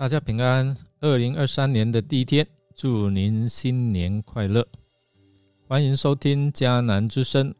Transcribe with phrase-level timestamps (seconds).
[0.00, 0.74] 大家平安。
[1.00, 4.66] 二零二三年的第一天，祝您新年快乐！
[5.68, 7.54] 欢迎收听迦南之声，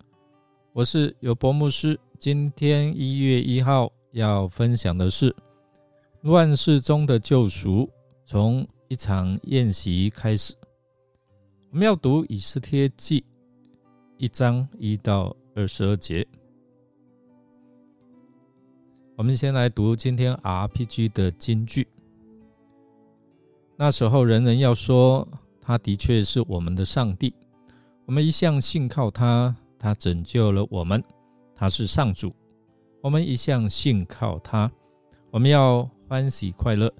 [0.72, 2.00] 我是有博牧师。
[2.18, 5.36] 今天一月一号要分享的是
[6.22, 7.86] 乱世中的救赎，
[8.24, 10.54] 从一场宴席开始。
[11.70, 13.22] 我们要读以斯帖记
[14.16, 16.26] 一章一到二十二节。
[19.14, 21.86] 我们先来读今天 RPG 的金句。
[23.82, 25.26] 那时候，人人要说，
[25.58, 27.32] 他的确是我们的上帝。
[28.04, 31.02] 我们一向信靠他，他拯救了我们，
[31.54, 32.30] 他是上主。
[33.00, 34.70] 我们一向信靠他，
[35.30, 36.92] 我们要欢喜快乐，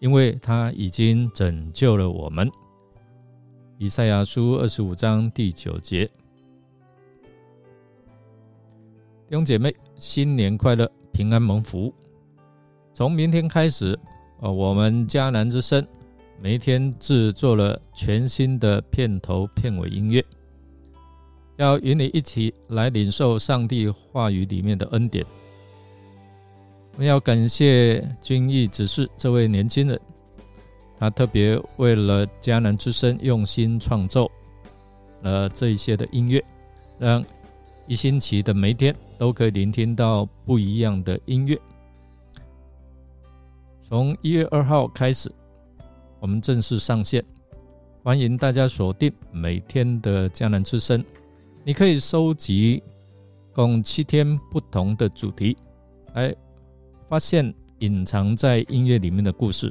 [0.00, 2.50] 因为他已经拯救了我们。
[3.78, 6.04] 以赛亚书二十五章第九节。
[9.28, 10.90] 弟兄姐妹，新年快乐！
[11.12, 11.94] 平安蒙福。
[12.92, 13.96] 从明天开始，
[14.40, 15.86] 呃，我们迦南之声
[16.40, 20.24] 每一天制作了全新的片头片尾音乐，
[21.56, 25.24] 要与你一起来领受上帝话语里面的恩典。
[26.92, 30.00] 我们要感谢君毅执事这位年轻人，
[30.98, 34.30] 他特别为了迦南之声用心创作
[35.22, 36.44] 了这一些的音乐，
[36.98, 37.24] 让。
[37.86, 41.54] 一星期的每天都可以聆听到不一样的音乐。
[43.78, 45.30] 从一月二号开始，
[46.24, 47.22] 我们正式上线，
[48.02, 51.04] 欢迎大家锁定每天的江南之声。
[51.62, 52.82] 你可以收集
[53.52, 55.54] 共七天不同的主题，
[56.14, 56.34] 来
[57.10, 59.70] 发现隐藏在音乐里面的故事，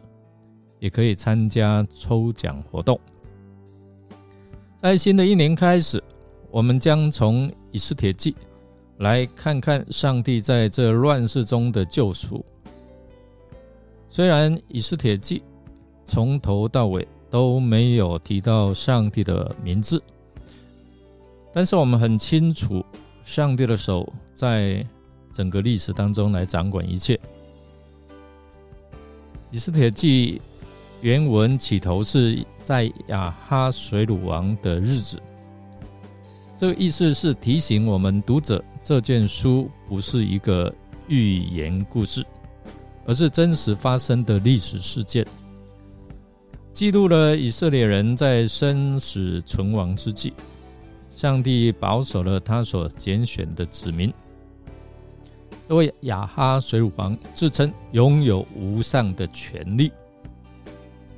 [0.78, 3.00] 也可以参加抽奖活动。
[4.78, 6.00] 在新的一年开始。
[6.52, 8.36] 我们将从以斯帖记
[9.00, 12.46] 来看看上帝在这乱世中的救赎。
[14.08, 15.42] 虽然以斯帖记
[16.06, 20.02] 从头到尾都没有提到上帝的名字，
[21.52, 22.86] 但是我们很清楚，
[23.24, 24.86] 上帝的手在
[25.32, 27.20] 整个历史当中来掌管一切。
[29.50, 30.42] 以斯帖记
[31.02, 35.22] 原文起头是在亚哈水鲁王的日子。
[36.58, 40.74] 这个意思是提醒我们读者，这件书不是一个
[41.08, 42.26] 寓言故事，
[43.06, 45.26] 而是真实发生的历史事件，
[46.74, 50.34] 记录了以色列人在生死存亡之际，
[51.12, 54.12] 上帝保守了他所拣选的子民。
[55.68, 59.92] 这位亚哈水乳王自称拥有无上的权力。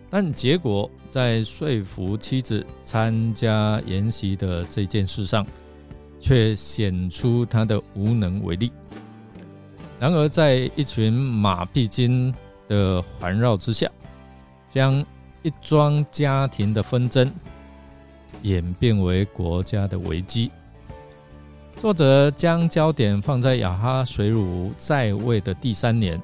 [0.09, 5.47] 但结果在说服妻子参加筵席的这件事上，
[6.19, 8.69] 却显出他的无能为力。
[10.01, 12.33] 然而，在一群马屁精
[12.67, 13.89] 的环绕之下，
[14.67, 15.03] 将
[15.45, 17.31] 一桩家庭的纷争
[18.41, 20.49] 演变为国家的危机。
[21.79, 26.19] 作者将焦点放在亚哈水乳在位的第三年。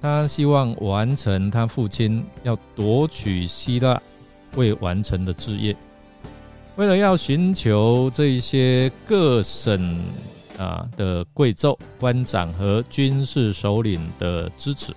[0.00, 4.00] 他希望完成他父亲要夺取希腊
[4.54, 5.76] 未完成的志业，
[6.76, 10.02] 为了要寻求这一些各省
[10.58, 14.94] 啊的贵胄、官长和军事首领的支持，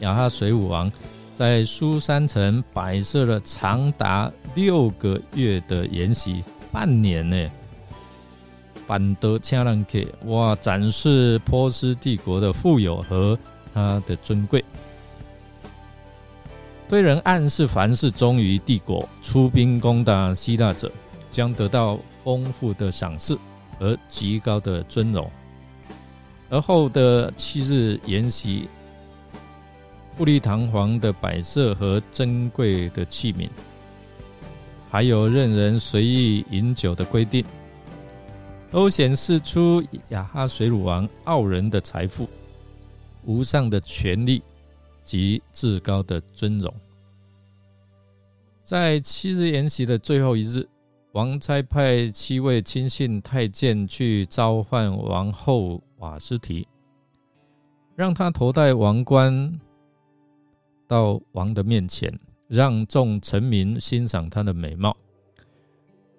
[0.00, 0.92] 亚哈水武王
[1.36, 6.42] 在苏山城摆设了长达六个月的筵席，
[6.72, 7.50] 半年呢，
[8.86, 13.38] 板德恰兰克哇，展示波斯帝国的富有和。
[13.74, 14.64] 他的尊贵，
[16.88, 20.90] 对人暗示，凡是忠于帝国、出兵攻打希腊者，
[21.30, 23.38] 将得到丰富的赏赐
[23.78, 25.30] 和极高的尊荣。
[26.48, 28.66] 而后的七日筵席，
[30.16, 33.50] 富丽堂皇的摆设和珍贵的器皿，
[34.90, 37.44] 还有任人随意饮酒的规定，
[38.70, 42.26] 都显示出亚哈水乳王傲人的财富。
[43.26, 44.42] 无上的权力
[45.02, 46.72] 及至高的尊荣，
[48.62, 50.66] 在七日筵席的最后一日，
[51.12, 56.66] 王差派七位亲信太监去召唤王后瓦斯提，
[57.94, 59.60] 让他头戴王冠
[60.86, 62.18] 到王的面前，
[62.48, 64.96] 让众臣民欣赏他的美貌。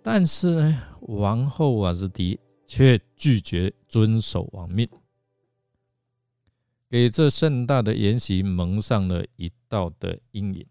[0.01, 4.87] 但是呢，王后瓦斯提却拒绝遵守王命。
[6.89, 10.65] 给这盛大的筵席蒙上了一道的阴影。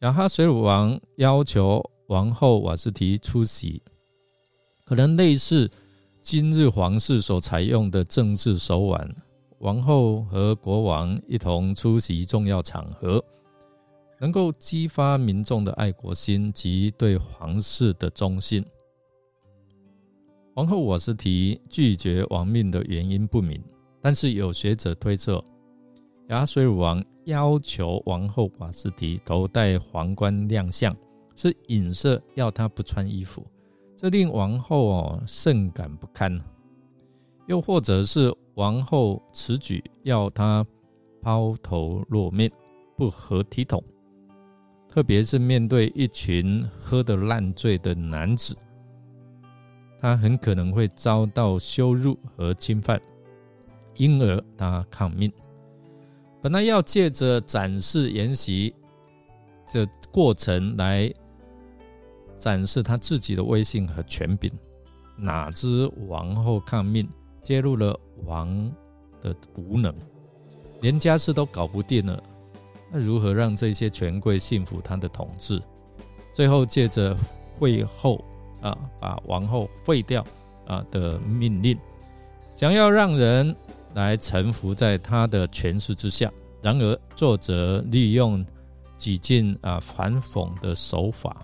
[0.00, 3.80] 亚哈水鲁王要求王后瓦斯提出席，
[4.84, 5.70] 可能类似
[6.20, 9.14] 今日皇室所采用的政治手腕，
[9.62, 13.24] 王后和国王一同出席重要场合，
[14.18, 18.64] 能够激发民众的爱国心及对皇室的忠心。
[20.54, 23.62] 王后瓦斯提拒绝亡命的原因不明，
[24.00, 25.40] 但是有学者推测，
[26.30, 30.92] 亚水鲁王要求王后瓦斯提头戴皇冠亮相，
[31.36, 33.46] 是影射要她不穿衣服，
[33.96, 36.36] 这令王后哦甚感不堪。
[37.46, 40.64] 又或者是王后此举要她
[41.20, 42.50] 抛头露面，
[42.96, 43.82] 不合体统，
[44.88, 48.56] 特别是面对一群喝得烂醉的男子。
[50.00, 53.00] 他很可能会遭到羞辱和侵犯，
[53.96, 55.32] 因而他抗命。
[56.42, 58.74] 本来要借着展示筵席
[59.68, 61.08] 这过程来
[62.36, 64.50] 展示他自己的威信和权柄，
[65.16, 67.08] 哪知王后抗命，
[67.42, 68.48] 揭露了王
[69.20, 69.94] 的无能，
[70.80, 72.22] 连家事都搞不定了，
[72.90, 75.60] 那如何让这些权贵信服他的统治？
[76.32, 77.16] 最后借着
[77.58, 78.24] 会后。
[78.62, 80.24] 啊，把王后废掉
[80.68, 81.76] 啊的命令，
[82.54, 83.52] 想要让人
[83.92, 86.32] 来臣服在他的权势之下。
[86.62, 88.46] 然而，作者利用
[88.96, 91.42] 几近啊反讽的手法，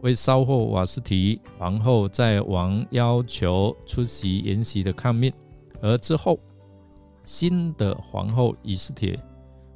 [0.00, 5.32] 为稍后瓦斯提皇后在王要求出席筵席的抗命，
[5.80, 6.38] 而之后
[7.24, 9.18] 新的皇后以斯帖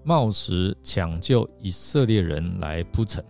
[0.04, 3.24] 冒死抢救以色列人来铺陈，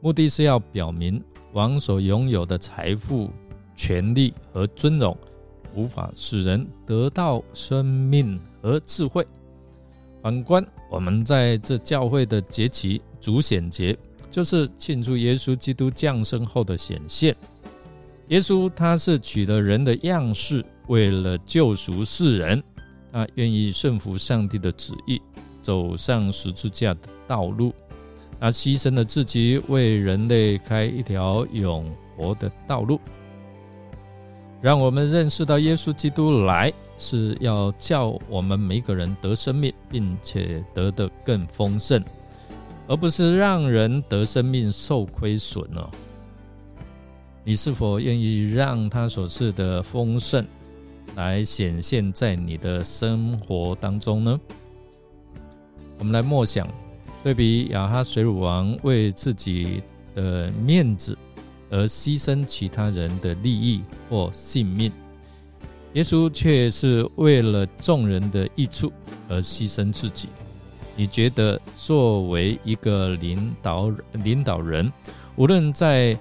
[0.00, 1.22] 目的是要表明。
[1.54, 3.30] 王所拥有的财富、
[3.74, 5.16] 权力和尊荣，
[5.74, 9.26] 无法使人得到生命和智慧。
[10.22, 13.96] 反观我们在这教会的节期主显节，
[14.30, 17.34] 就是庆祝耶稣基督降生后的显现。
[18.28, 22.62] 耶稣他是取了人的样式，为了救赎世人，
[23.10, 25.20] 他愿意顺服上帝的旨意，
[25.62, 27.72] 走上十字架的道路。
[28.40, 33.00] 他牺牲了自己，为人类开一条永活的道路，
[34.60, 42.04] 让我们认识到耶稣基督来是要叫我们每个人得生命，并且得的更丰盛，
[42.88, 45.88] 而不是让人得生命受亏损哦。
[47.44, 50.44] 你是否愿意让他所赐的丰盛
[51.14, 54.40] 来显现在你的生活当中呢？
[55.98, 56.66] 我们来默想。
[57.20, 59.82] 对比亚哈水乳王为自己
[60.14, 61.18] 的面子
[61.68, 64.90] 而牺牲其他人的利益或性命，
[65.94, 68.92] 耶稣却是为了众人的益处
[69.28, 70.28] 而牺牲自己。
[70.98, 74.92] 你觉得作为一个领导领导人，
[75.36, 76.18] 无论在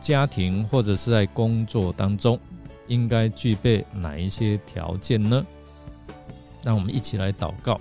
[0.00, 2.38] 家庭或者是在工作当中，
[2.86, 5.44] 应该具备哪一些条件呢？
[6.62, 7.80] 让我们一起来祷告。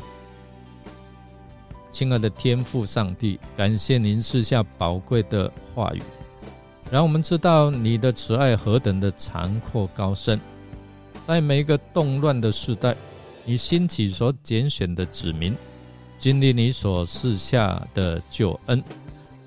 [1.92, 6.02] 亲爱的天父上帝，感谢您赐下宝贵的话语，
[6.90, 10.42] 让我们知道你的慈爱何等的残阔高深。
[11.28, 12.96] 在每一个动乱的时代，
[13.46, 15.56] 你兴起所拣选的子民，
[16.20, 18.84] 经历你所赐下的救恩，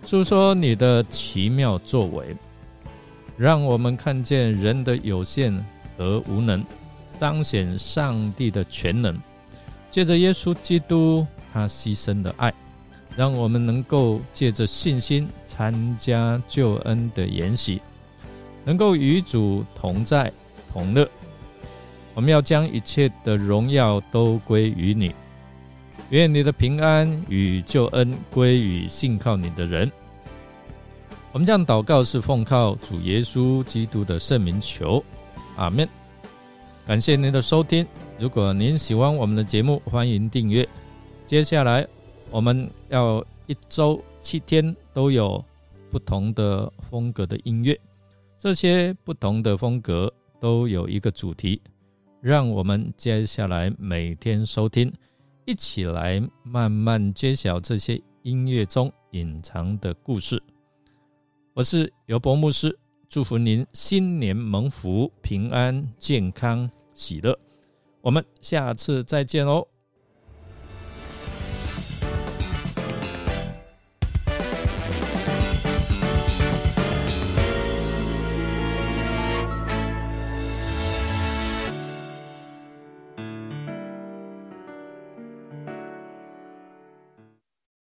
[0.05, 2.35] 诉说你的奇妙作为，
[3.37, 5.55] 让我们看见人的有限
[5.97, 6.65] 和无能，
[7.17, 9.17] 彰显上帝的全能。
[9.89, 11.25] 借着耶稣基督。
[11.55, 12.51] 他牺牲的爱，
[13.15, 17.79] 让我们能够借着信心参加救恩的筵席，
[18.65, 20.33] 能够与主同在
[20.73, 21.07] 同乐。
[22.15, 25.15] 我们要将一切的荣耀都归于你，
[26.13, 29.91] 愿你的平安与救恩归于信靠你的人。
[31.33, 35.03] 我们这样祷告是奉靠主耶稣基督的圣名求，
[35.57, 35.89] 阿门。
[36.87, 37.87] 感谢您的收听，
[38.19, 40.69] 如果您喜欢我们的节目，欢迎订阅。
[41.25, 41.89] 接下来，
[42.31, 45.43] 我们要一周七天都有
[45.91, 47.81] 不同的风格的音乐，
[48.37, 51.59] 这些不同的风格都有一个主题，
[52.21, 54.93] 让我们接下来每天收听，
[55.45, 60.41] 一起来慢慢揭晓这些音乐中隐藏的故事。
[61.53, 67.37] 我是尤博牧师，祝福您新年蒙福、平安、健康、喜乐。
[68.01, 69.67] 我们下次再见哦。